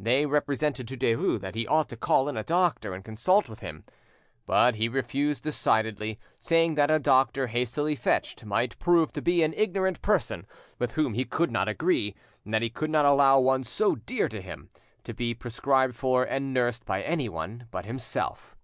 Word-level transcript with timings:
They 0.00 0.24
represented 0.24 0.88
to 0.88 0.96
Derues 0.96 1.40
that 1.42 1.54
he 1.54 1.66
ought 1.66 1.90
to 1.90 1.96
call 1.98 2.26
in 2.30 2.38
a 2.38 2.42
doctor 2.42 2.94
and 2.94 3.04
consult 3.04 3.50
with 3.50 3.58
him, 3.60 3.84
but 4.46 4.76
he 4.76 4.88
refused 4.88 5.44
decidedly, 5.44 6.18
saying 6.40 6.76
that 6.76 6.90
a 6.90 6.98
doctor 6.98 7.48
hastily 7.48 7.94
fetched 7.94 8.46
might 8.46 8.78
prove 8.78 9.12
to 9.12 9.20
be 9.20 9.42
an 9.42 9.52
ignorant 9.52 10.00
person 10.00 10.46
with 10.78 10.92
whom 10.92 11.12
he 11.12 11.26
could 11.26 11.52
not 11.52 11.68
agree, 11.68 12.14
and 12.46 12.54
that 12.54 12.62
he 12.62 12.70
could 12.70 12.88
not 12.88 13.04
allow 13.04 13.38
one 13.38 13.62
so 13.62 13.94
dear 13.94 14.26
to 14.26 14.40
him 14.40 14.70
to 15.02 15.12
be 15.12 15.34
prescribed 15.34 15.94
for 15.94 16.24
and 16.24 16.54
nursed 16.54 16.86
by 16.86 17.02
anyone 17.02 17.68
but 17.70 17.84
himself. 17.84 18.56